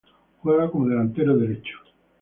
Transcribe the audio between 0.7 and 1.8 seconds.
como delantero derecho.